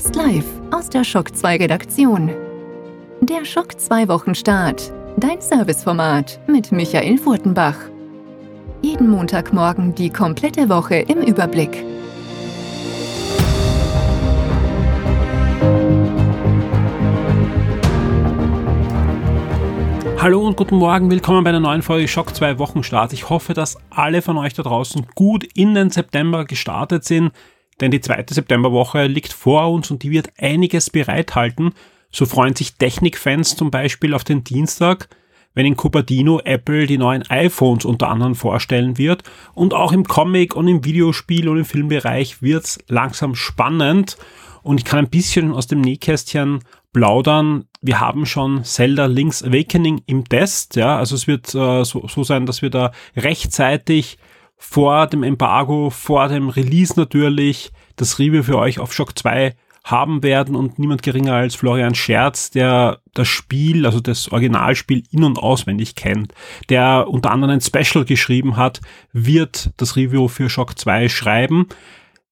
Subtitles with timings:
[0.00, 2.30] Fast live aus der Schock 2 Redaktion.
[3.20, 4.94] Der Schock 2 Wochenstart.
[5.18, 7.76] Dein Serviceformat mit Michael Furtenbach.
[8.80, 11.84] Jeden Montagmorgen die komplette Woche im Überblick.
[20.16, 23.12] Hallo und guten Morgen, willkommen bei einer neuen Folge Schock 2 Wochenstart.
[23.12, 27.32] Ich hoffe, dass alle von euch da draußen gut in den September gestartet sind,
[27.80, 31.72] denn die zweite Septemberwoche liegt vor uns und die wird einiges bereithalten.
[32.10, 35.08] So freuen sich Technikfans zum Beispiel auf den Dienstag,
[35.54, 39.22] wenn in Cupertino Apple die neuen iPhones unter anderem vorstellen wird.
[39.54, 44.16] Und auch im Comic und im Videospiel und im Filmbereich wird's langsam spannend.
[44.62, 46.60] Und ich kann ein bisschen aus dem Nähkästchen
[46.92, 47.64] plaudern.
[47.80, 50.76] Wir haben schon Zelda Link's Awakening im Test.
[50.76, 54.18] Ja, also es wird äh, so, so sein, dass wir da rechtzeitig
[54.62, 60.22] vor dem Embargo, vor dem Release natürlich das Review für euch auf Shock 2 haben
[60.22, 65.38] werden und niemand geringer als Florian Scherz, der das Spiel, also das Originalspiel in- und
[65.38, 66.34] auswendig kennt,
[66.68, 68.82] der unter anderem ein Special geschrieben hat,
[69.14, 71.66] wird das Review für Shock 2 schreiben.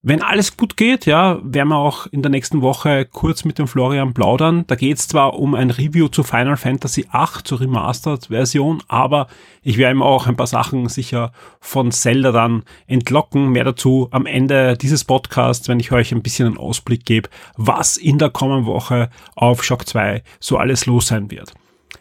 [0.01, 3.67] Wenn alles gut geht, ja, werden wir auch in der nächsten Woche kurz mit dem
[3.67, 4.63] Florian plaudern.
[4.65, 9.27] Da geht es zwar um ein Review zu Final Fantasy VIII, zur Remastered-Version, aber
[9.61, 13.49] ich werde ihm auch ein paar Sachen sicher von Zelda dann entlocken.
[13.49, 17.27] Mehr dazu am Ende dieses Podcasts, wenn ich euch ein bisschen einen Ausblick gebe,
[17.57, 21.53] was in der kommenden Woche auf Shock 2 so alles los sein wird.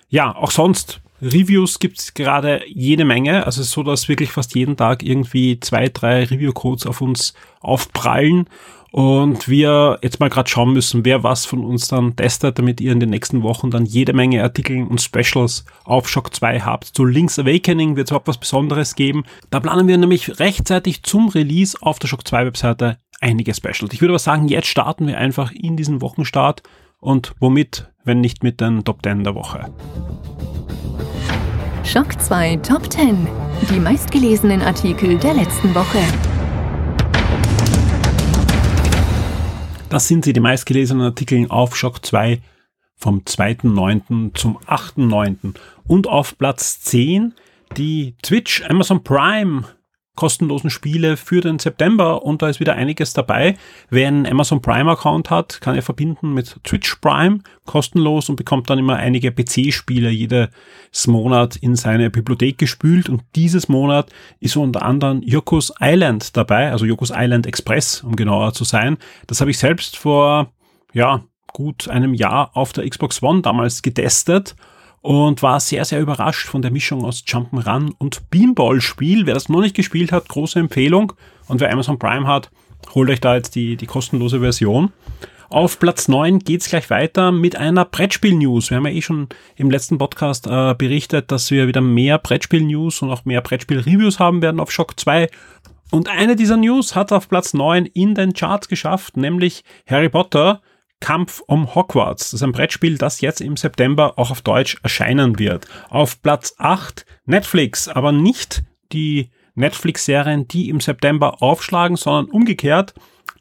[0.08, 3.44] Ja, auch sonst Reviews gibt es gerade jede Menge.
[3.46, 8.48] Also so, dass wirklich fast jeden Tag irgendwie zwei, drei Review-Codes auf uns aufprallen
[8.90, 12.92] und wir jetzt mal gerade schauen müssen, wer was von uns dann testet, damit ihr
[12.92, 16.84] in den nächsten Wochen dann jede Menge Artikel und Specials auf Shock 2 habt.
[16.84, 19.24] Zu Link's Awakening wird es auch was Besonderes geben.
[19.50, 23.92] Da planen wir nämlich rechtzeitig zum Release auf der Shock 2 Webseite einige Specials.
[23.92, 26.62] Ich würde aber sagen, jetzt starten wir einfach in diesen Wochenstart
[26.98, 29.70] und womit, wenn nicht mit den Top 10 der Woche.
[31.90, 33.26] Schock 2 Top 10.
[33.70, 35.98] Die meistgelesenen Artikel der letzten Woche.
[39.88, 42.42] Das sind sie, die meistgelesenen Artikel auf Shock 2
[42.94, 44.34] vom 2.9.
[44.34, 45.54] zum 8.9.
[45.86, 47.32] Und auf Platz 10
[47.78, 49.64] die Twitch Amazon Prime
[50.18, 53.56] kostenlosen Spiele für den September und da ist wieder einiges dabei.
[53.88, 58.68] Wer einen Amazon Prime Account hat, kann er verbinden mit Twitch Prime kostenlos und bekommt
[58.68, 60.48] dann immer einige PC-Spiele jedes
[61.06, 66.84] Monat in seine Bibliothek gespült und dieses Monat ist unter anderem Yokos Island dabei, also
[66.84, 68.96] Yokos Island Express, um genauer zu sein.
[69.28, 70.52] Das habe ich selbst vor,
[70.92, 74.56] ja, gut einem Jahr auf der Xbox One damals getestet
[75.00, 79.26] und war sehr, sehr überrascht von der Mischung aus Jump'n'Run und Beanball-Spiel.
[79.26, 81.12] Wer das noch nicht gespielt hat, große Empfehlung.
[81.46, 82.50] Und wer Amazon Prime hat,
[82.94, 84.92] holt euch da jetzt die, die kostenlose Version.
[85.50, 88.68] Auf Platz 9 geht's gleich weiter mit einer Brettspiel-News.
[88.68, 93.00] Wir haben ja eh schon im letzten Podcast äh, berichtet, dass wir wieder mehr Brettspiel-News
[93.00, 95.30] und auch mehr Brettspiel-Reviews haben werden auf Shock 2.
[95.90, 100.60] Und eine dieser News hat auf Platz 9 in den Charts geschafft, nämlich Harry Potter
[101.00, 102.30] Kampf um Hogwarts.
[102.30, 105.66] Das ist ein Brettspiel, das jetzt im September auch auf Deutsch erscheinen wird.
[105.88, 112.94] Auf Platz 8 Netflix, aber nicht die Netflix-Serien, die im September aufschlagen, sondern umgekehrt.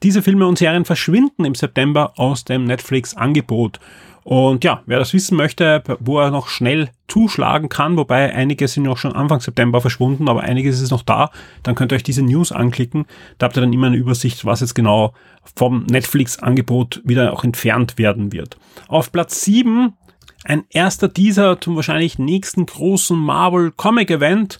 [0.03, 3.79] Diese Filme und Serien verschwinden im September aus dem Netflix-Angebot.
[4.27, 8.83] Und ja, wer das wissen möchte, wo er noch schnell zuschlagen kann, wobei einige sind
[8.83, 11.31] noch schon Anfang September verschwunden, aber einiges ist noch da,
[11.63, 13.05] dann könnt ihr euch diese News anklicken.
[13.37, 15.13] Da habt ihr dann immer eine Übersicht, was jetzt genau
[15.55, 18.57] vom Netflix-Angebot wieder auch entfernt werden wird.
[18.89, 19.93] Auf Platz 7
[20.43, 24.59] ein erster Teaser zum wahrscheinlich nächsten großen Marvel Comic Event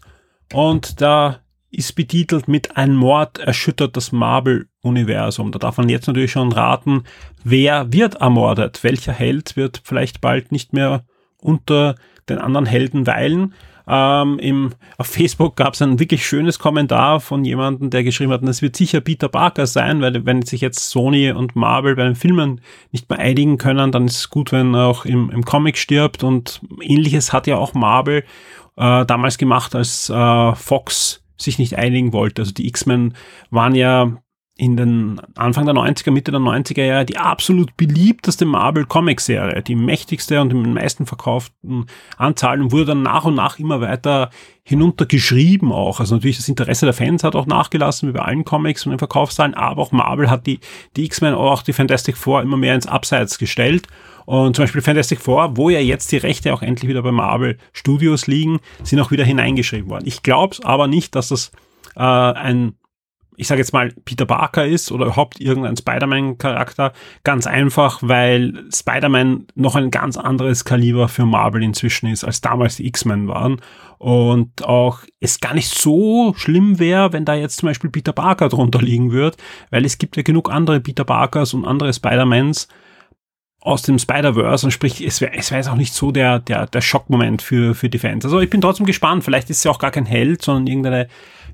[0.54, 1.42] und da
[1.78, 5.52] ist betitelt mit Ein Mord erschüttert das Marvel-Universum.
[5.52, 7.04] Da darf man jetzt natürlich schon raten,
[7.44, 8.84] wer wird ermordet?
[8.84, 11.06] Welcher Held wird vielleicht bald nicht mehr
[11.40, 11.94] unter
[12.30, 13.54] den anderen Helden weilen?
[13.88, 18.42] Ähm, im, auf Facebook gab es ein wirklich schönes Kommentar von jemandem, der geschrieben hat,
[18.42, 22.16] es wird sicher Peter Parker sein, weil wenn sich jetzt Sony und Marvel bei den
[22.16, 22.60] Filmen
[22.92, 26.24] nicht mehr einigen können, dann ist es gut, wenn er auch im, im Comic stirbt
[26.24, 28.24] und ähnliches hat ja auch Marvel
[28.78, 32.42] äh, damals gemacht, als äh, Fox sich nicht einigen wollte.
[32.42, 33.14] Also die X-Men
[33.50, 34.18] waren ja
[34.58, 39.62] in den Anfang der 90er, Mitte der 90er Jahre die absolut beliebteste Marvel Comic Serie,
[39.62, 41.86] die mächtigste und im meisten verkauften
[42.18, 44.32] Anzahlen und wurde dann nach und nach immer weiter
[44.64, 46.00] hinuntergeschrieben auch.
[46.00, 49.00] Also natürlich das Interesse der Fans hat auch nachgelassen, wie bei allen Comics und den
[49.00, 50.60] Verkaufszahlen, aber auch Marvel hat die,
[50.96, 53.88] die X-Men, auch die Fantastic Four immer mehr ins Abseits gestellt.
[54.28, 57.58] Und zum Beispiel Fantastic Four, wo ja jetzt die Rechte auch endlich wieder bei Marvel
[57.72, 60.04] Studios liegen, sind auch wieder hineingeschrieben worden.
[60.06, 61.54] Ich glaube aber nicht, dass das
[61.96, 62.76] äh, ein
[63.40, 66.92] ich sage jetzt mal, Peter Parker ist oder überhaupt irgendein Spider-Man-Charakter.
[67.24, 72.78] Ganz einfach, weil Spider-Man noch ein ganz anderes Kaliber für Marvel inzwischen ist, als damals
[72.78, 73.62] die X-Men waren.
[74.00, 78.50] Und auch es gar nicht so schlimm wäre, wenn da jetzt zum Beispiel Peter Parker
[78.50, 79.38] drunter liegen würde,
[79.70, 82.68] weil es gibt ja genug andere Peter Parkers und andere Spider-Mans,
[83.62, 86.68] aus dem Spider-Verse und sprich, es wäre es wär jetzt auch nicht so der, der,
[86.68, 88.24] der Schockmoment für, für die Fans.
[88.24, 89.24] Also ich bin trotzdem gespannt.
[89.24, 91.08] Vielleicht ist sie auch gar kein Held, sondern irgendeine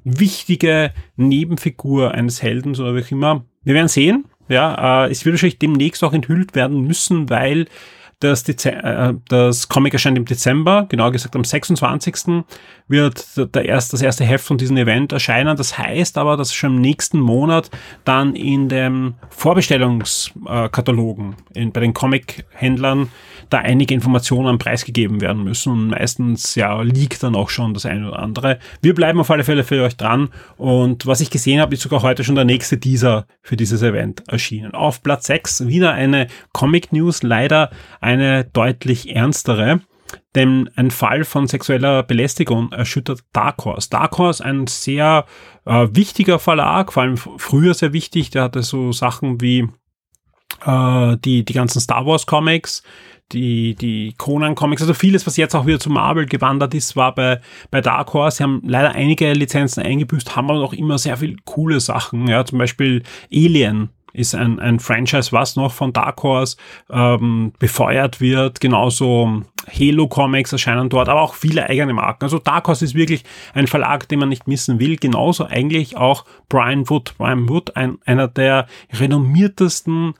[0.03, 3.45] wichtige Nebenfigur eines Helden oder wie auch immer.
[3.63, 4.25] Wir werden sehen.
[4.49, 7.67] Ja, äh, es wird wahrscheinlich demnächst auch enthüllt werden müssen, weil
[8.23, 12.43] das, Dez äh, das Comic erscheint im Dezember, genau gesagt am 26.
[12.87, 15.57] wird der erst, das erste Heft von diesem Event erscheinen.
[15.57, 17.69] Das heißt aber, dass schon im nächsten Monat
[18.05, 23.09] dann in den Vorbestellungskatalogen in, bei den Comic-Händlern
[23.49, 28.07] da einige Informationen preisgegeben werden müssen und meistens ja liegt dann auch schon das eine
[28.07, 28.59] oder andere.
[28.81, 32.01] Wir bleiben auf alle Fälle für euch dran und was ich gesehen habe, ist sogar
[32.01, 34.73] heute schon der nächste Teaser für dieses Event erschienen.
[34.73, 37.69] Auf Platz 6 wieder eine Comic News, leider
[38.13, 39.81] eine deutlich ernstere.
[40.35, 43.89] Denn ein Fall von sexueller Belästigung erschüttert Dark Horse.
[43.89, 45.25] Dark Horse, ein sehr
[45.65, 48.29] äh, wichtiger Verlag, vor allem früher sehr wichtig.
[48.31, 49.67] Der hatte so Sachen wie
[50.65, 52.83] äh, die, die ganzen Star Wars Comics,
[53.31, 57.15] die, die Conan Comics, also vieles, was jetzt auch wieder zu Marvel gewandert ist, war
[57.15, 58.37] bei, bei Dark Horse.
[58.37, 62.27] Sie haben leider einige Lizenzen eingebüßt, haben aber noch immer sehr viel coole Sachen.
[62.27, 66.55] Ja, zum Beispiel Alien ist ein, ein Franchise, was noch von Dark Horse
[66.89, 68.59] ähm, befeuert wird.
[68.59, 72.23] Genauso Halo Comics erscheinen dort, aber auch viele eigene Marken.
[72.23, 73.23] Also Dark Horse ist wirklich
[73.53, 74.97] ein Verlag, den man nicht missen will.
[74.97, 77.15] Genauso eigentlich auch Brian Wood.
[77.17, 80.13] Brian Wood, ein, einer der renommiertesten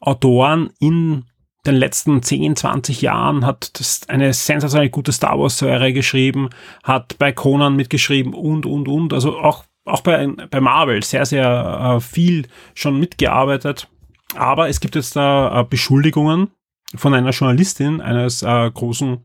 [0.00, 1.24] Autoren in
[1.66, 3.72] den letzten 10, 20 Jahren hat
[4.08, 6.50] eine sensationell gute Star Wars Serie geschrieben,
[6.84, 9.12] hat bei Conan mitgeschrieben und, und, und.
[9.12, 13.88] Also auch auch bei, bei Marvel sehr, sehr äh, viel schon mitgearbeitet.
[14.34, 16.50] Aber es gibt jetzt da äh, Beschuldigungen
[16.94, 19.24] von einer Journalistin eines äh, großen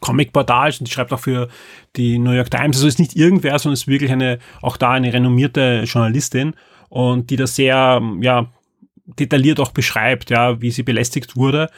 [0.00, 1.48] Comic-Portals und die schreibt auch für
[1.96, 2.76] die New York Times.
[2.76, 6.54] Also ist nicht irgendwer, sondern ist wirklich eine, auch da eine renommierte Journalistin
[6.88, 8.46] und die das sehr, ja,
[9.04, 11.68] detailliert auch beschreibt, ja, wie sie belästigt wurde.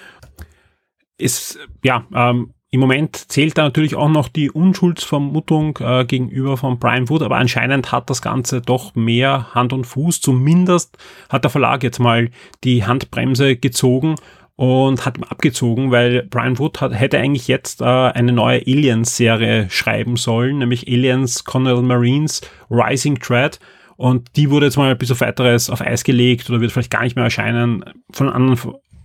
[1.17, 6.81] Ist, ja, ähm, im Moment zählt da natürlich auch noch die Unschuldsvermutung äh, gegenüber von
[6.81, 10.21] Brian Wood, aber anscheinend hat das Ganze doch mehr Hand und Fuß.
[10.21, 10.99] Zumindest
[11.29, 12.31] hat der Verlag jetzt mal
[12.65, 14.17] die Handbremse gezogen
[14.56, 20.17] und hat abgezogen, weil Brian Wood hat, hätte eigentlich jetzt äh, eine neue Aliens-Serie schreiben
[20.17, 23.61] sollen, nämlich Aliens Colonel Marines Rising Thread.
[23.97, 27.05] Und die wurde jetzt mal bis auf weiteres auf Eis gelegt oder wird vielleicht gar
[27.05, 27.85] nicht mehr erscheinen.
[28.12, 28.59] Von anderen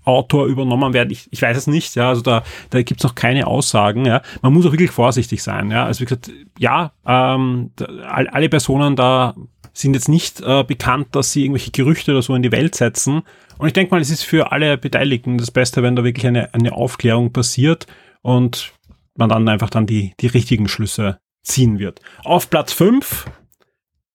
[0.10, 1.12] Autor übernommen werden.
[1.12, 4.22] Ich, ich weiß es nicht, ja, also da, da gibt es noch keine Aussagen, ja.
[4.42, 5.86] Man muss auch wirklich vorsichtig sein, ja.
[5.86, 9.36] Also wie gesagt, ja, ähm, da, alle Personen da
[9.74, 13.22] sind jetzt nicht äh, bekannt, dass sie irgendwelche Gerüchte oder so in die Welt setzen.
[13.58, 16.54] Und ich denke mal, es ist für alle Beteiligten das Beste, wenn da wirklich eine,
[16.54, 17.88] eine Aufklärung passiert
[18.22, 18.74] und
[19.16, 22.02] man dann einfach dann die, die richtigen Schlüsse ziehen wird.
[22.24, 23.26] Auf Platz 5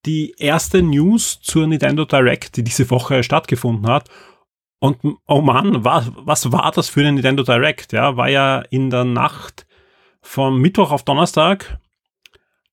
[0.05, 4.09] die erste News zur Nintendo Direct, die diese Woche stattgefunden hat.
[4.79, 7.93] Und oh Mann, was, was war das für eine Nintendo Direct?
[7.93, 9.65] Ja, war ja in der Nacht
[10.21, 11.79] vom Mittwoch auf Donnerstag.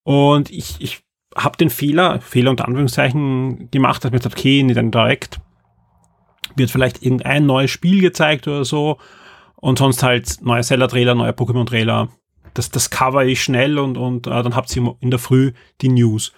[0.03, 1.03] Und ich, ich
[1.37, 5.41] habe den Fehler, Fehler unter Anführungszeichen gemacht, dass mir gesagt okay, Nintendo Direct
[6.57, 8.99] wird vielleicht irgendein neues Spiel gezeigt oder so.
[9.57, 12.09] Und sonst halt neuer Zelda-Trailer, neuer Pokémon-Trailer.
[12.55, 15.89] Das, das cover ich schnell und, und äh, dann habt ihr in der Früh die
[15.89, 16.33] News.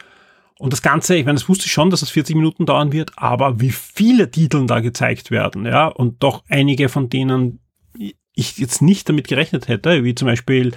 [0.58, 3.12] Und das Ganze, ich meine, das wusste ich schon, dass es 40 Minuten dauern wird,
[3.16, 7.60] aber wie viele Titel da gezeigt werden, ja, und doch einige von denen
[8.36, 10.72] ich jetzt nicht damit gerechnet hätte, wie zum Beispiel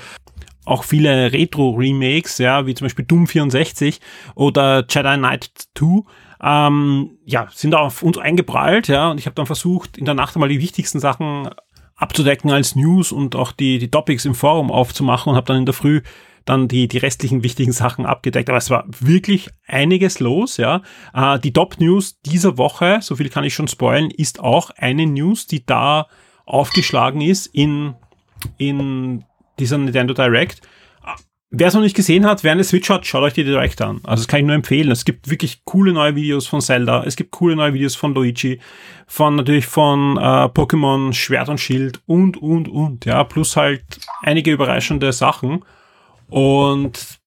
[0.65, 4.01] auch viele Retro-Remakes, ja, wie zum Beispiel Doom 64
[4.35, 6.03] oder Jedi Knight 2,
[6.41, 10.13] ähm, ja, sind da auf uns eingeprallt, ja, und ich habe dann versucht, in der
[10.13, 11.49] Nacht einmal die wichtigsten Sachen
[11.95, 15.65] abzudecken als News und auch die, die Topics im Forum aufzumachen und habe dann in
[15.65, 16.01] der Früh
[16.49, 18.49] dann die, die restlichen wichtigen Sachen abgedeckt.
[18.49, 20.81] Aber es war wirklich einiges los, ja.
[21.13, 25.05] Äh, die Top News dieser Woche, so viel kann ich schon spoilen, ist auch eine
[25.05, 26.07] News, die da
[26.45, 27.95] aufgeschlagen ist in,
[28.57, 29.25] in
[29.59, 30.61] dieser Nintendo Direct.
[31.49, 34.01] Wer es noch nicht gesehen hat, wer eine Switch hat, schaut euch die Direct an.
[34.03, 34.91] Also das kann ich nur empfehlen.
[34.91, 38.59] Es gibt wirklich coole neue Videos von Zelda, es gibt coole neue Videos von Luigi,
[39.05, 43.83] von natürlich von äh, Pokémon Schwert und Schild und, und, und, ja, plus halt
[44.23, 45.63] einige überraschende Sachen.
[46.29, 47.19] Und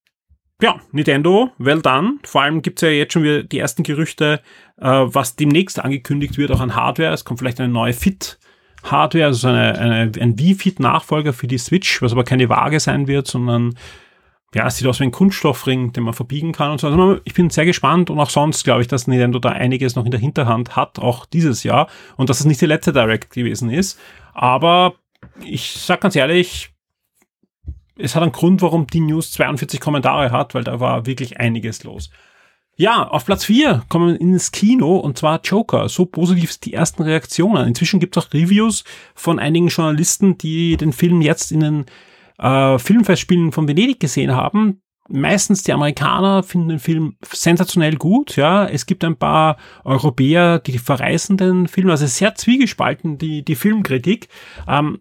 [0.63, 2.19] ja, Nintendo, well done.
[2.25, 4.41] Vor allem gibt's ja jetzt schon wieder die ersten Gerüchte,
[4.79, 7.13] äh, was demnächst angekündigt wird, auch an Hardware.
[7.13, 8.39] Es kommt vielleicht eine neue Fit.
[8.83, 13.27] Hardware, also eine, eine, ein Wii-Fit-Nachfolger für die Switch, was aber keine Waage sein wird,
[13.27, 13.75] sondern
[14.55, 16.89] ja, es sieht aus wie ein Kunststoffring, den man verbiegen kann und so.
[16.89, 20.05] Also ich bin sehr gespannt und auch sonst glaube ich, dass Nintendo da einiges noch
[20.05, 21.89] in der Hinterhand hat, auch dieses Jahr.
[22.17, 23.99] Und dass es nicht die letzte Direct gewesen ist.
[24.33, 24.95] Aber
[25.45, 26.71] ich sag ganz ehrlich,
[28.03, 31.85] es hat einen Grund, warum die News 42 Kommentare hat, weil da war wirklich einiges
[31.85, 32.11] los.
[32.77, 35.91] Ja, auf Platz 4 kommen ins Kino und zwar Joker.
[35.91, 37.69] So positiv sind die ersten Reaktionen.
[37.69, 41.85] Inzwischen gibt es auch Reviews von einigen Journalisten, die den Film jetzt in den
[42.39, 44.81] äh, Filmfestspielen von Venedig gesehen haben.
[45.09, 48.67] Meistens die Amerikaner finden den Film sensationell gut, ja.
[48.67, 54.29] Es gibt ein paar Europäer, die verreißen den Film, also sehr zwiegespalten, die, die Filmkritik.
[54.67, 55.01] Ähm,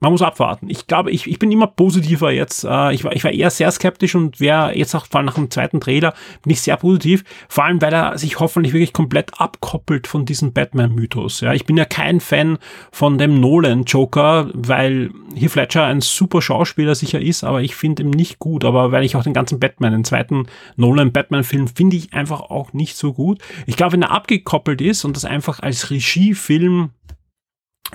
[0.00, 0.68] man muss abwarten.
[0.70, 2.64] Ich glaube, ich, ich bin immer positiver jetzt.
[2.64, 5.34] Äh, ich, war, ich war eher sehr skeptisch und wäre jetzt auch vor allem nach
[5.34, 7.22] dem zweiten Trailer bin ich sehr positiv.
[7.48, 11.42] Vor allem, weil er sich hoffentlich wirklich komplett abkoppelt von diesem Batman-Mythos.
[11.42, 12.58] Ja, ich bin ja kein Fan
[12.90, 18.10] von dem Nolan-Joker, weil Heath Fletcher ein super Schauspieler sicher ist, aber ich finde ihn
[18.10, 18.64] nicht gut.
[18.64, 22.96] Aber weil ich auch den ganzen Batman, den zweiten Nolan-Batman-Film, finde ich einfach auch nicht
[22.96, 23.38] so gut.
[23.66, 26.90] Ich glaube, wenn er abgekoppelt ist und das einfach als Regiefilm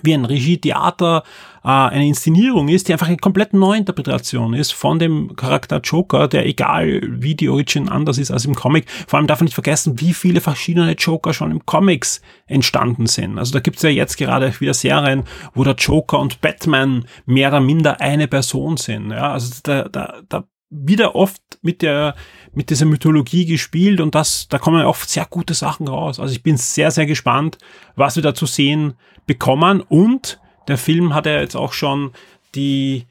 [0.04, 1.24] wie ein Regietheater
[1.64, 6.28] äh, eine Inszenierung ist, die einfach eine komplett neue Interpretation ist von dem Charakter Joker,
[6.28, 8.90] der egal wie die Origin anders ist als im Comic.
[9.08, 13.38] Vor allem darf man nicht vergessen, wie viele verschiedene Joker schon im Comics entstanden sind.
[13.38, 15.24] Also da gibt's ja jetzt gerade wieder Serien,
[15.54, 19.12] wo der Joker und Batman mehr oder minder eine Person sind.
[19.12, 22.16] Ja, also da, da, da wieder oft mit der
[22.56, 26.20] mit dieser Mythologie gespielt und das da kommen oft sehr gute Sachen raus.
[26.20, 27.58] Also ich bin sehr sehr gespannt,
[27.96, 28.94] was wir da zu sehen
[29.28, 32.12] bekommen und der Film hat ja jetzt auch schon
[32.56, 33.06] die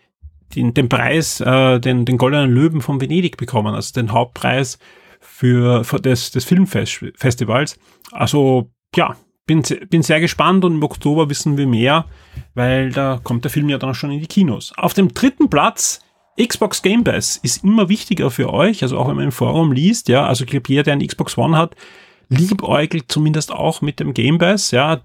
[0.55, 4.79] den, den Preis, äh, den, den Goldenen Löwen von Venedig bekommen, also den Hauptpreis
[5.21, 7.79] für, für des, des Filmfestivals.
[8.13, 12.07] Also ja, bin, bin sehr gespannt und im Oktober wissen wir mehr,
[12.55, 14.73] weil da kommt der Film ja dann auch schon in die Kinos.
[14.77, 16.01] Auf dem dritten Platz
[16.41, 20.09] Xbox Game Pass ist immer wichtiger für euch, also auch wenn man im Forum liest,
[20.09, 21.77] ja, also ich glaube, jeder, der ein Xbox One hat,
[22.29, 25.03] liebäugelt zumindest auch mit dem Game Pass, ja,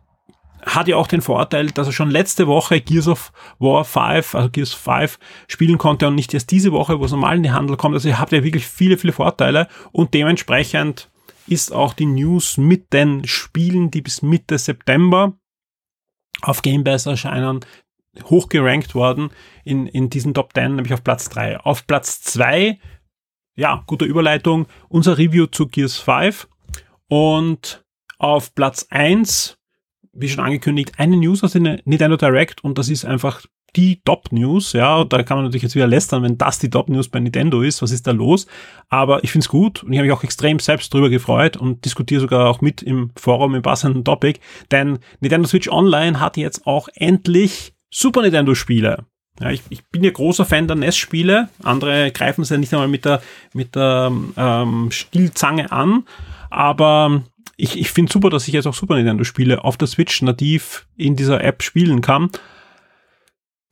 [0.65, 4.49] hat ja auch den Vorteil, dass er schon letzte Woche Gears of War 5, also
[4.49, 7.77] Gears 5 spielen konnte und nicht erst diese Woche, wo es normal in den Handel
[7.77, 7.95] kommt.
[7.95, 11.09] Also ihr habt ja wirklich viele, viele Vorteile und dementsprechend
[11.47, 15.33] ist auch die News mit den Spielen, die bis Mitte September
[16.41, 17.61] auf Game Pass erscheinen,
[18.23, 19.29] hochgerankt worden
[19.63, 21.59] in, in diesen Top 10, nämlich auf Platz 3.
[21.59, 22.79] Auf Platz 2,
[23.55, 26.47] ja, gute Überleitung, unser Review zu Gears 5
[27.07, 27.83] und
[28.17, 29.57] auf Platz 1,
[30.13, 33.43] wie schon angekündigt, eine News aus der Nintendo Direct und das ist einfach
[33.75, 37.19] die Top-News, ja, da kann man natürlich jetzt wieder lästern, wenn das die Top-News bei
[37.19, 38.47] Nintendo ist, was ist da los?
[38.89, 41.85] Aber ich finde es gut und ich habe mich auch extrem selbst drüber gefreut und
[41.85, 44.39] diskutiere sogar auch mit im Forum im passenden Topic,
[44.71, 49.05] denn Nintendo Switch Online hat jetzt auch endlich Super Nintendo Spiele.
[49.39, 51.49] Ja, ich, ich bin ja großer Fan der NES-Spiele.
[51.63, 53.21] Andere greifen es ja nicht einmal mit der,
[53.53, 56.03] mit der ähm, Stielzange an.
[56.49, 57.23] Aber
[57.55, 61.15] ich, ich finde super, dass ich jetzt auch Super Nintendo-Spiele auf der Switch nativ in
[61.15, 62.29] dieser App spielen kann.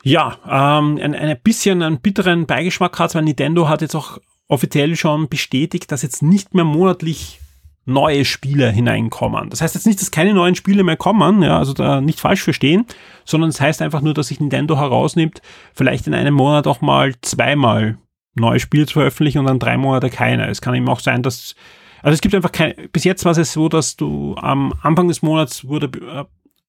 [0.04, 4.96] Ja, ähm, ein, ein bisschen einen bitteren Beigeschmack hat, weil Nintendo hat jetzt auch offiziell
[4.96, 7.40] schon bestätigt, dass jetzt nicht mehr monatlich
[7.88, 9.50] neue Spiele hineinkommen.
[9.50, 12.44] Das heißt jetzt nicht, dass keine neuen Spiele mehr kommen, ja, also da nicht falsch
[12.44, 12.86] verstehen,
[13.24, 15.42] sondern es das heißt einfach nur, dass sich Nintendo herausnimmt,
[15.74, 17.98] vielleicht in einem Monat auch mal zweimal
[18.36, 20.48] neue Spiele zu veröffentlichen und dann drei Monate keine.
[20.50, 21.56] Es kann eben auch sein, dass,
[22.02, 25.22] also es gibt einfach kein, bis jetzt war es so, dass du am Anfang des
[25.22, 26.26] Monats wurde äh,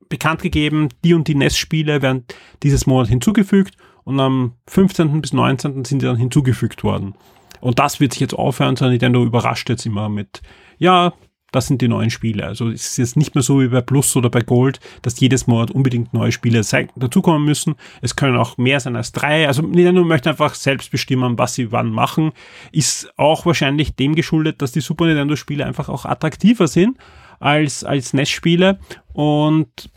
[0.09, 2.27] bekannt gegeben, die und die NES-Spiele werden
[2.63, 5.21] dieses Monat hinzugefügt und am 15.
[5.21, 5.85] bis 19.
[5.85, 7.15] sind die dann hinzugefügt worden.
[7.61, 10.43] Und das wird sich jetzt aufhören, sondern Nintendo überrascht jetzt immer mit
[10.78, 11.12] ja,
[11.50, 12.44] das sind die neuen Spiele.
[12.44, 15.47] Also es ist jetzt nicht mehr so wie bei Plus oder bei Gold, dass jedes
[15.47, 16.61] Monat unbedingt neue Spiele
[16.97, 17.75] dazukommen müssen.
[18.02, 19.47] Es können auch mehr sein als drei.
[19.47, 22.32] Also Nintendo möchte einfach selbst bestimmen, was sie wann machen.
[22.70, 26.99] Ist auch wahrscheinlich dem geschuldet, dass die Super Nintendo Spiele einfach auch attraktiver sind
[27.40, 28.78] als, als NES-Spiele
[29.12, 29.90] und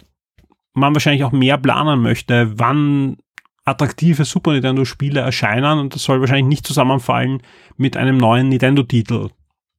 [0.73, 3.17] man wahrscheinlich auch mehr planen möchte, wann
[3.65, 7.41] attraktive Super Nintendo Spiele erscheinen und das soll wahrscheinlich nicht zusammenfallen
[7.75, 9.31] mit einem neuen Nintendo-Titel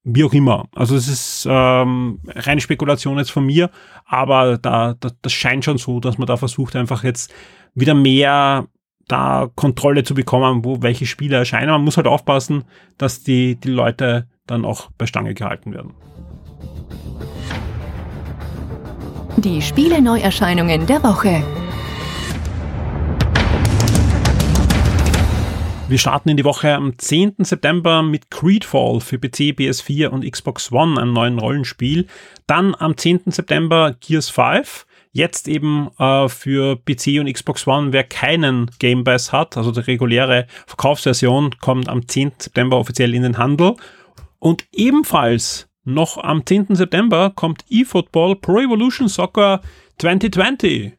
[0.05, 0.67] wie auch immer.
[0.75, 3.71] Also es ist ähm, reine Spekulation jetzt von mir,
[4.05, 7.33] aber da, da, das scheint schon so, dass man da versucht, einfach jetzt
[7.75, 8.67] wieder mehr
[9.09, 11.71] da Kontrolle zu bekommen, wo welche Spiele erscheinen.
[11.71, 12.65] Man muss halt aufpassen,
[12.99, 15.95] dass die, die Leute dann auch bei Stange gehalten werden.
[19.37, 21.43] Die Spiele-Neuerscheinungen der Woche.
[25.93, 27.35] Wir starten in die Woche am 10.
[27.41, 32.07] September mit Creedfall für PC, PS4 und Xbox One, einem neuen Rollenspiel.
[32.47, 33.25] Dann am 10.
[33.27, 34.87] September Gears 5.
[35.11, 39.81] Jetzt eben äh, für PC und Xbox One, wer keinen Game Pass hat, also die
[39.81, 42.33] reguläre Verkaufsversion, kommt am 10.
[42.39, 43.75] September offiziell in den Handel.
[44.39, 46.75] Und ebenfalls noch am 10.
[46.75, 49.61] September kommt eFootball Pro Evolution Soccer
[49.99, 50.95] 2020.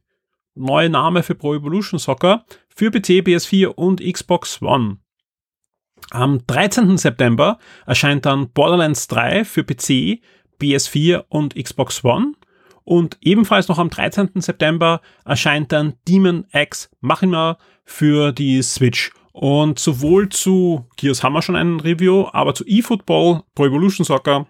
[0.55, 4.97] Neuer Name für Pro Evolution Soccer für PC, PS4 und Xbox One.
[6.11, 6.97] Am 13.
[6.97, 10.21] September erscheint dann Borderlands 3 für PC,
[10.61, 12.33] PS4 und Xbox One.
[12.83, 14.29] Und ebenfalls noch am 13.
[14.35, 19.11] September erscheint dann Demon X Machina für die Switch.
[19.31, 24.45] Und sowohl zu Gears haben wir schon ein Review, aber zu eFootball, Pro Evolution Soccer,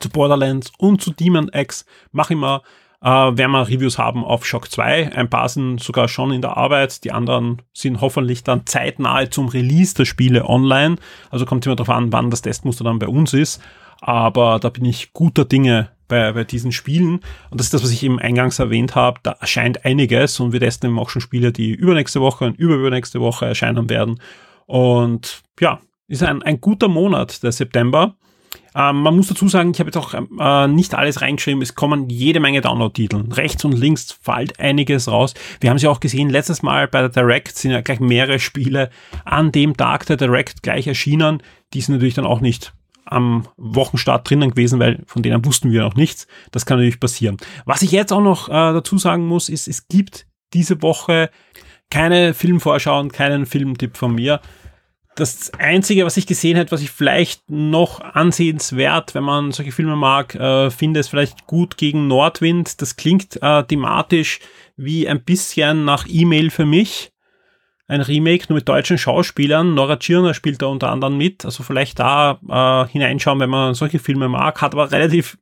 [0.00, 2.62] zu Borderlands und zu Demon X Machina
[3.02, 5.12] äh, werden wir Reviews haben auf Shock 2.
[5.14, 9.48] Ein paar sind sogar schon in der Arbeit, die anderen sind hoffentlich dann zeitnahe zum
[9.48, 10.96] Release der Spiele online.
[11.30, 13.62] Also kommt immer darauf an, wann das Testmuster dann bei uns ist.
[14.00, 17.20] Aber da bin ich guter Dinge bei, bei diesen Spielen.
[17.50, 19.20] Und das ist das, was ich eben eingangs erwähnt habe.
[19.22, 23.20] Da erscheint einiges und wir testen eben auch schon Spiele, die übernächste Woche und überübernächste
[23.20, 24.20] Woche erscheinen werden.
[24.66, 28.16] Und ja, ist ein, ein guter Monat, der September.
[28.78, 31.60] Ähm, man muss dazu sagen, ich habe jetzt auch äh, nicht alles reingeschrieben.
[31.60, 33.24] Es kommen jede Menge Download-Titel.
[33.32, 35.34] Rechts und links fällt einiges raus.
[35.60, 38.38] Wir haben es ja auch gesehen, letztes Mal bei der Direct sind ja gleich mehrere
[38.38, 38.90] Spiele
[39.24, 41.42] an dem Tag der Direct gleich erschienen.
[41.74, 42.72] Die sind natürlich dann auch nicht
[43.04, 46.28] am Wochenstart drinnen gewesen, weil von denen wussten wir noch nichts.
[46.52, 47.36] Das kann natürlich passieren.
[47.64, 51.30] Was ich jetzt auch noch äh, dazu sagen muss, ist, es gibt diese Woche
[51.90, 54.40] keine Filmvorschau und keinen Filmtipp von mir.
[55.18, 59.96] Das Einzige, was ich gesehen habe, was ich vielleicht noch ansehenswert, wenn man solche Filme
[59.96, 62.80] mag, äh, finde, ist vielleicht gut gegen Nordwind.
[62.80, 64.38] Das klingt äh, thematisch
[64.76, 67.10] wie ein bisschen nach E-Mail für mich.
[67.88, 69.74] Ein Remake nur mit deutschen Schauspielern.
[69.74, 71.44] Nora Tschirner spielt da unter anderem mit.
[71.44, 74.62] Also vielleicht da äh, hineinschauen, wenn man solche Filme mag.
[74.62, 75.36] Hat aber relativ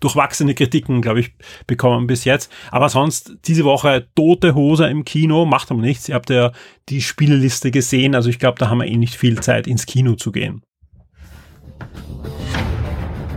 [0.00, 1.32] durchwachsene Kritiken, glaube ich,
[1.66, 2.50] bekommen bis jetzt.
[2.70, 6.08] Aber sonst diese Woche tote Hose im Kino, macht aber nichts.
[6.08, 6.52] Ihr habt ja
[6.88, 10.14] die Spieleliste gesehen, also ich glaube, da haben wir eh nicht viel Zeit, ins Kino
[10.14, 10.62] zu gehen.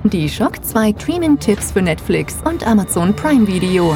[0.04, 3.95] Die Shock 2 Streaming-Tipps für Netflix und Amazon Prime Video.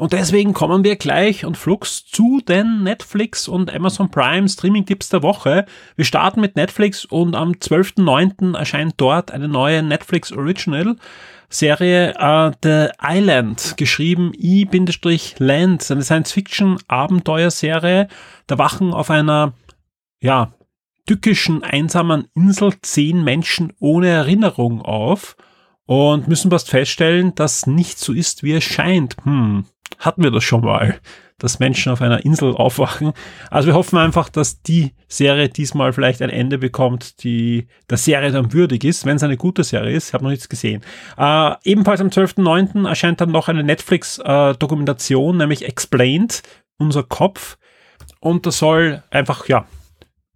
[0.00, 5.22] Und deswegen kommen wir gleich und flugs zu den Netflix und Amazon Prime Streaming-Tipps der
[5.22, 5.66] Woche.
[5.94, 8.56] Wir starten mit Netflix und am 12.09.
[8.56, 10.96] erscheint dort eine neue Netflix Original.
[11.50, 18.08] Serie uh, The Island, geschrieben I-Land, eine Science-Fiction-Abenteuerserie.
[18.46, 19.52] Da wachen auf einer,
[20.22, 20.54] ja,
[21.06, 25.36] tückischen, einsamen Insel zehn Menschen ohne Erinnerung auf
[25.84, 29.18] und müssen fast feststellen, dass nicht so ist, wie es scheint.
[29.24, 29.66] Hm,
[30.00, 30.98] hatten wir das schon mal,
[31.38, 33.12] dass Menschen auf einer Insel aufwachen.
[33.50, 38.32] Also wir hoffen einfach, dass die Serie diesmal vielleicht ein Ende bekommt, die der Serie
[38.32, 40.08] dann würdig ist, wenn es eine gute Serie ist.
[40.08, 40.82] Ich habe noch nichts gesehen.
[41.16, 42.88] Äh, ebenfalls am 12.09.
[42.88, 46.42] erscheint dann noch eine Netflix-Dokumentation, äh, nämlich Explained,
[46.78, 47.58] unser Kopf.
[48.20, 49.66] Und das soll einfach, ja,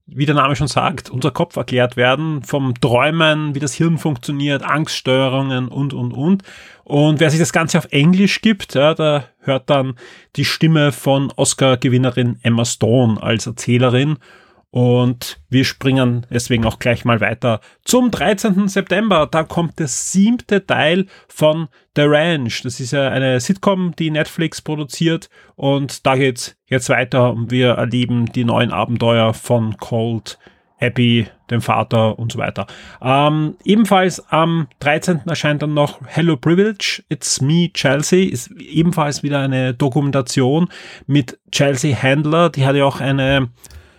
[0.06, 4.62] wie der Name schon sagt, unser Kopf erklärt werden, vom Träumen, wie das Hirn funktioniert,
[4.62, 6.42] Angststörungen und, und, und.
[6.84, 9.94] Und wer sich das Ganze auf Englisch gibt, ja, da hört dann
[10.36, 14.18] die Stimme von Oscar-Gewinnerin Emma Stone als Erzählerin.
[14.74, 18.66] Und wir springen deswegen auch gleich mal weiter zum 13.
[18.66, 19.28] September.
[19.30, 22.62] Da kommt der siebte Teil von The Ranch.
[22.62, 25.30] Das ist ja eine Sitcom, die Netflix produziert.
[25.54, 30.40] Und da geht's jetzt weiter und wir erleben die neuen Abenteuer von Colt,
[30.74, 32.66] Happy, dem Vater und so weiter.
[33.00, 35.20] Ähm, ebenfalls am 13.
[35.28, 40.68] erscheint dann noch Hello Privilege, It's Me Chelsea, ist ebenfalls wieder eine Dokumentation
[41.06, 42.50] mit Chelsea Handler.
[42.50, 43.50] Die hat ja auch eine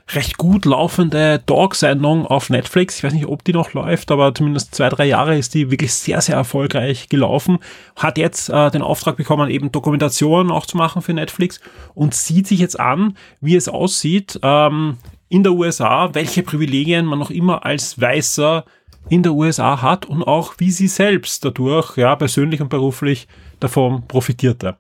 [0.10, 2.98] recht gut laufende Dog-Sendung auf Netflix.
[2.98, 5.94] Ich weiß nicht, ob die noch läuft, aber zumindest zwei, drei Jahre ist die wirklich
[5.94, 7.58] sehr, sehr erfolgreich gelaufen.
[7.96, 11.60] Hat jetzt äh, den Auftrag bekommen, eben Dokumentationen auch zu machen für Netflix
[11.96, 17.18] und sieht sich jetzt an, wie es aussieht ähm, in der USA, welche Privilegien man
[17.18, 18.64] noch immer als Weißer
[19.10, 23.28] in der USA hat und auch wie sie selbst dadurch, ja, persönlich und beruflich
[23.60, 24.78] davon profitierte.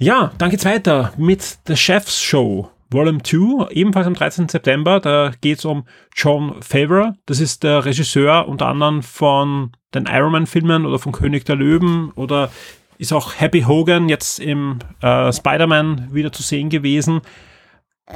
[0.00, 2.70] Ja, dann geht's weiter mit The Chef's Show.
[2.90, 4.48] Volume 2, ebenfalls am 13.
[4.48, 5.00] September.
[5.00, 7.12] Da geht es um John Favreau.
[7.26, 12.10] Das ist der Regisseur unter anderem von den Iron Man-Filmen oder von König der Löwen
[12.12, 12.50] oder
[12.98, 17.20] ist auch Happy Hogan jetzt im äh, Spider-Man wieder zu sehen gewesen.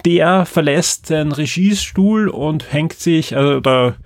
[0.05, 3.97] Der verlässt den Regiestuhl und hängt sich, äh, oder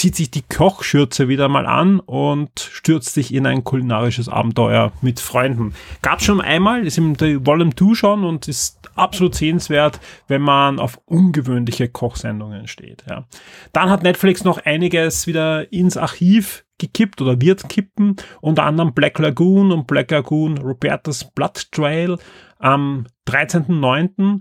[0.00, 5.20] zieht sich die Kochschürze wieder mal an und stürzt sich in ein kulinarisches Abenteuer mit
[5.20, 5.74] Freunden.
[6.00, 10.98] Gab schon einmal, ist im Volume 2 schon und ist absolut sehenswert, wenn man auf
[11.04, 13.04] ungewöhnliche Kochsendungen steht.
[13.10, 13.26] Ja.
[13.74, 18.16] Dann hat Netflix noch einiges wieder ins Archiv gekippt oder wird kippen.
[18.40, 22.16] Unter anderem Black Lagoon und Black Lagoon Roberta's Blood Trail
[22.58, 24.40] am 13.09.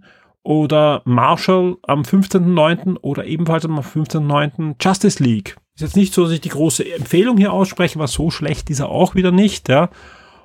[0.50, 2.98] oder Marshall am 15.09.
[3.02, 4.84] oder ebenfalls am 15.09.
[4.84, 5.56] Justice League.
[5.76, 8.80] Ist jetzt nicht so, dass ich die große Empfehlung hier ausspreche, aber so schlecht ist
[8.80, 9.70] er auch wieder nicht.
[9.70, 9.92] Ja.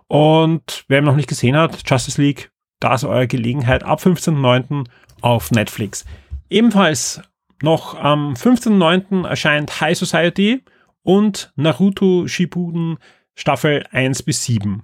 [0.06, 4.84] Und wer ihn noch nicht gesehen hat, Justice League, da ist eure Gelegenheit ab 15.09.
[5.22, 6.04] auf Netflix.
[6.50, 7.22] Ebenfalls
[7.62, 9.26] noch am 15.09.
[9.26, 10.64] erscheint High Society
[11.02, 12.98] und Naruto Shippuden
[13.34, 14.82] Staffel 1 bis 7.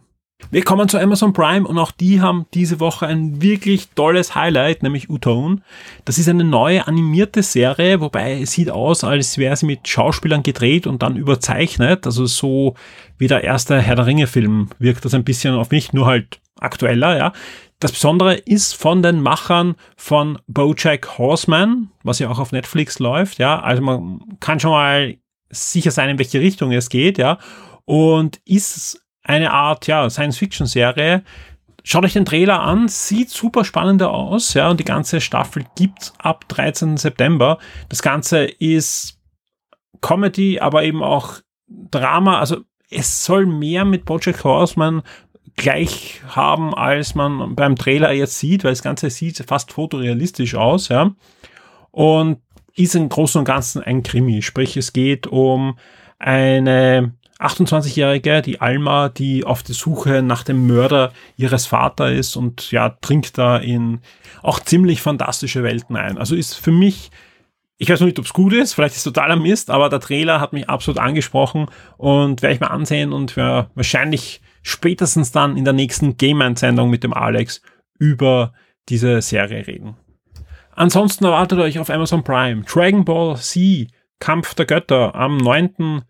[0.51, 4.83] Wir kommen zu Amazon Prime und auch die haben diese Woche ein wirklich tolles Highlight,
[4.83, 5.63] nämlich Utone.
[6.05, 10.43] Das ist eine neue animierte Serie, wobei es sieht aus, als wäre sie mit Schauspielern
[10.43, 12.05] gedreht und dann überzeichnet.
[12.05, 12.75] Also so
[13.19, 16.41] wie der erste Herr der Ringe Film wirkt das ein bisschen auf mich, nur halt
[16.59, 17.33] aktueller, ja.
[17.79, 23.39] Das Besondere ist von den Machern von Bojack Horseman, was ja auch auf Netflix läuft,
[23.39, 23.61] ja.
[23.61, 25.17] Also man kann schon mal
[25.49, 27.39] sicher sein, in welche Richtung es geht, ja.
[27.85, 31.23] Und ist eine Art, ja, Science-Fiction-Serie.
[31.83, 36.13] Schaut euch den Trailer an, sieht super spannend aus, ja, und die ganze Staffel gibt's
[36.19, 36.97] ab 13.
[36.97, 37.59] September.
[37.89, 39.19] Das Ganze ist
[40.01, 42.59] Comedy, aber eben auch Drama, also
[42.91, 45.03] es soll mehr mit Bojack Horseman
[45.57, 50.89] gleich haben, als man beim Trailer jetzt sieht, weil das Ganze sieht fast fotorealistisch aus,
[50.89, 51.15] ja.
[51.91, 52.39] Und
[52.75, 54.43] ist im Großen und Ganzen ein Krimi.
[54.43, 55.79] Sprich, es geht um
[56.19, 62.71] eine 28-Jährige, die Alma, die auf der Suche nach dem Mörder ihres Vaters ist und
[62.71, 64.01] ja, dringt da in
[64.43, 66.19] auch ziemlich fantastische Welten ein.
[66.19, 67.11] Also ist für mich,
[67.79, 70.01] ich weiß noch nicht, ob es gut ist, vielleicht ist es totaler Mist, aber der
[70.01, 75.57] Trailer hat mich absolut angesprochen und werde ich mir ansehen und werde wahrscheinlich spätestens dann
[75.57, 77.63] in der nächsten Game-Sendung mit dem Alex
[77.99, 78.53] über
[78.89, 79.97] diese Serie reden.
[80.73, 86.03] Ansonsten erwartet euch auf Amazon Prime Dragon Ball Z, Kampf der Götter am 9.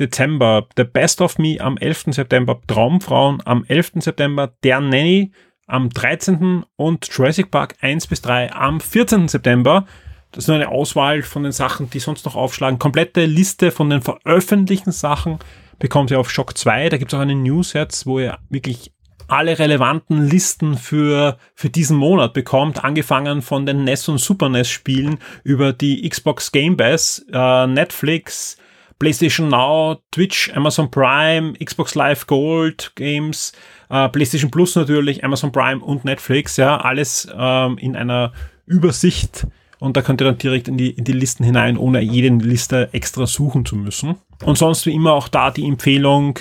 [0.00, 2.06] Dezember, The Best of Me am 11.
[2.14, 3.92] September, Traumfrauen am 11.
[4.00, 5.32] September, Der Nanny
[5.66, 6.64] am 13.
[6.76, 9.28] und Jurassic Park 1 bis 3 am 14.
[9.28, 9.86] September.
[10.32, 12.78] Das ist nur eine Auswahl von den Sachen, die sonst noch aufschlagen.
[12.78, 15.38] Komplette Liste von den veröffentlichten Sachen
[15.78, 16.88] bekommt ihr auf Shock 2.
[16.88, 18.92] Da gibt es auch eine News jetzt, wo ihr wirklich
[19.28, 24.68] alle relevanten Listen für, für diesen Monat bekommt, angefangen von den NES und Super NES
[24.68, 28.58] Spielen über die Xbox Game Pass, äh, Netflix,
[29.02, 33.52] PlayStation Now, Twitch, Amazon Prime, Xbox Live Gold Games,
[33.90, 38.32] äh, PlayStation Plus natürlich, Amazon Prime und Netflix, ja, alles ähm, in einer
[38.64, 39.48] Übersicht
[39.80, 42.90] und da könnt ihr dann direkt in die, in die Listen hinein, ohne jede Liste
[42.92, 44.14] extra suchen zu müssen.
[44.44, 46.38] Und sonst wie immer auch da die Empfehlung,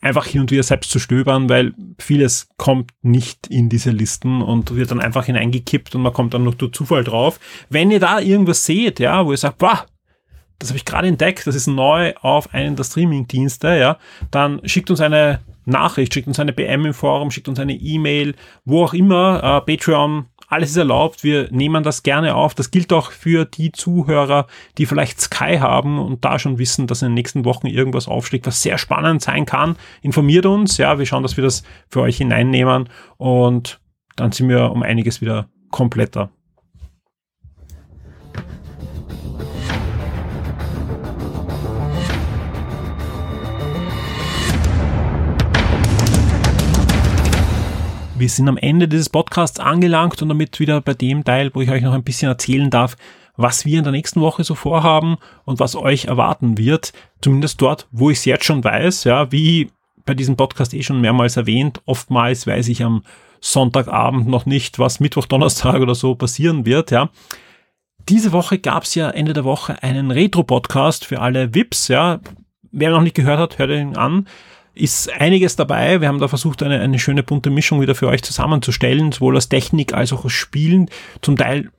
[0.00, 4.74] einfach hin und wieder selbst zu stöbern, weil vieles kommt nicht in diese Listen und
[4.74, 7.38] wird dann einfach hineingekippt und man kommt dann noch durch Zufall drauf.
[7.68, 9.84] Wenn ihr da irgendwas seht, ja, wo ihr sagt, boah,
[10.58, 13.98] das habe ich gerade entdeckt, das ist neu auf einen der Streaming-Dienste, ja,
[14.30, 18.34] dann schickt uns eine Nachricht, schickt uns eine BM im Forum, schickt uns eine E-Mail,
[18.64, 22.54] wo auch immer, äh, Patreon, alles ist erlaubt, wir nehmen das gerne auf.
[22.54, 24.46] Das gilt auch für die Zuhörer,
[24.78, 28.46] die vielleicht Sky haben und da schon wissen, dass in den nächsten Wochen irgendwas aufschlägt,
[28.46, 29.76] was sehr spannend sein kann.
[30.02, 33.80] Informiert uns, ja, wir schauen, dass wir das für euch hineinnehmen und
[34.16, 36.30] dann sind wir um einiges wieder kompletter.
[48.16, 51.70] Wir sind am Ende dieses Podcasts angelangt und damit wieder bei dem Teil, wo ich
[51.70, 52.96] euch noch ein bisschen erzählen darf,
[53.36, 56.92] was wir in der nächsten Woche so vorhaben und was euch erwarten wird.
[57.20, 59.68] Zumindest dort, wo ich es jetzt schon weiß, ja, wie
[60.04, 61.80] bei diesem Podcast eh schon mehrmals erwähnt.
[61.86, 63.02] Oftmals weiß ich am
[63.40, 67.10] Sonntagabend noch nicht, was Mittwoch, Donnerstag oder so passieren wird, ja.
[68.08, 72.20] Diese Woche gab es ja Ende der Woche einen Retro-Podcast für alle VIPs, ja.
[72.70, 74.28] Wer noch nicht gehört hat, hört ihn an
[74.74, 76.00] ist einiges dabei.
[76.00, 79.48] Wir haben da versucht, eine, eine schöne bunte Mischung wieder für euch zusammenzustellen, sowohl aus
[79.48, 80.90] Technik als auch aus Spielen.
[81.22, 81.70] Zum Teil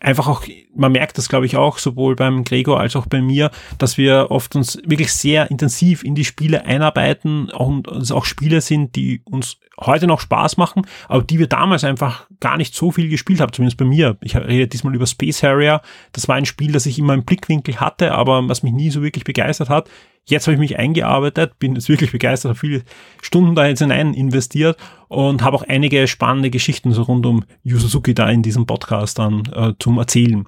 [0.00, 3.50] einfach auch, man merkt das glaube ich auch, sowohl beim Gregor als auch bei mir,
[3.78, 8.60] dass wir oft uns wirklich sehr intensiv in die Spiele einarbeiten und es auch Spiele
[8.60, 12.90] sind, die uns heute noch Spaß machen, aber die wir damals einfach gar nicht so
[12.90, 14.16] viel gespielt haben, zumindest bei mir.
[14.22, 15.82] Ich rede diesmal über Space Harrier.
[16.12, 19.02] Das war ein Spiel, das ich immer im Blickwinkel hatte, aber was mich nie so
[19.02, 19.88] wirklich begeistert hat.
[20.28, 22.82] Jetzt habe ich mich eingearbeitet, bin jetzt wirklich begeistert, habe viele
[23.22, 24.76] Stunden da jetzt hinein investiert
[25.08, 29.44] und habe auch einige spannende Geschichten so rund um Yu da in diesem Podcast dann
[29.54, 30.46] äh, zum Erzählen.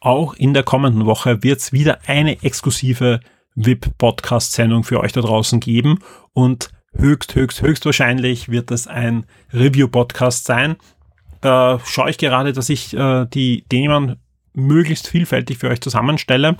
[0.00, 3.20] auch in der kommenden Woche wird es wieder eine exklusive
[3.54, 6.00] VIP-Podcast-Sendung für euch da draußen geben
[6.34, 10.76] und höchst, höchst, höchst wahrscheinlich wird es ein Review-Podcast sein.
[11.40, 14.16] Da schaue ich gerade, dass ich äh, die Themen
[14.52, 16.58] möglichst vielfältig für euch zusammenstelle.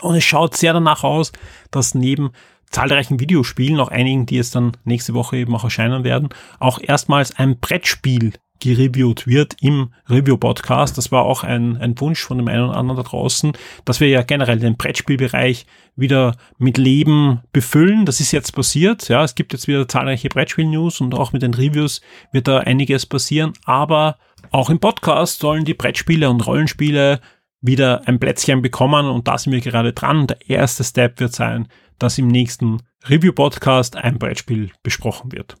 [0.00, 1.32] Und es schaut sehr danach aus,
[1.70, 2.30] dass neben
[2.70, 6.28] zahlreichen Videospielen, auch einigen, die jetzt dann nächste Woche eben auch erscheinen werden,
[6.58, 10.96] auch erstmals ein Brettspiel gereviewt wird im Review-Podcast.
[10.96, 13.52] Das war auch ein, ein Wunsch von dem einen oder anderen da draußen,
[13.84, 18.06] dass wir ja generell den Brettspielbereich wieder mit Leben befüllen.
[18.06, 19.08] Das ist jetzt passiert.
[19.08, 22.00] Ja, es gibt jetzt wieder zahlreiche Brettspiel-News und auch mit den Reviews
[22.32, 23.52] wird da einiges passieren.
[23.64, 24.16] Aber
[24.50, 27.20] auch im Podcast sollen die Brettspiele und Rollenspiele
[27.60, 30.26] wieder ein Plätzchen bekommen und da sind wir gerade dran.
[30.26, 35.56] Der erste Step wird sein, dass im nächsten Review-Podcast ein Brettspiel besprochen wird.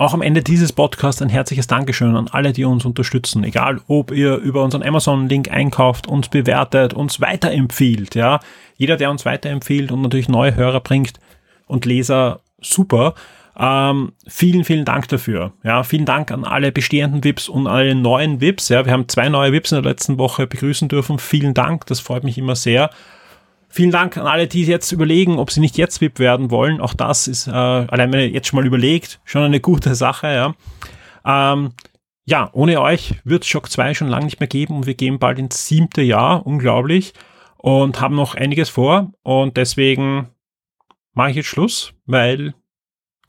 [0.00, 3.44] Auch am Ende dieses Podcasts ein herzliches Dankeschön an alle, die uns unterstützen.
[3.44, 8.40] Egal, ob ihr über unseren Amazon-Link einkauft, uns bewertet, uns weiterempfiehlt, ja.
[8.76, 11.20] Jeder, der uns weiterempfiehlt und natürlich neue Hörer bringt
[11.66, 13.14] und Leser, super.
[13.62, 15.52] Ähm, vielen, vielen Dank dafür.
[15.62, 18.70] Ja, vielen Dank an alle bestehenden VIPs und alle neuen VIPs.
[18.70, 21.18] Ja, wir haben zwei neue VIPs in der letzten Woche begrüßen dürfen.
[21.18, 22.88] Vielen Dank, das freut mich immer sehr.
[23.68, 26.80] Vielen Dank an alle, die jetzt überlegen, ob sie nicht jetzt VIP werden wollen.
[26.80, 30.26] Auch das ist, äh, allein wenn ihr jetzt schon mal überlegt, schon eine gute Sache,
[30.28, 30.54] ja.
[31.52, 31.72] Ähm,
[32.24, 35.38] ja, ohne euch wird Shock 2 schon lange nicht mehr geben und wir gehen bald
[35.38, 37.12] ins siebte Jahr, unglaublich,
[37.58, 40.28] und haben noch einiges vor und deswegen
[41.12, 42.54] mache ich jetzt Schluss, weil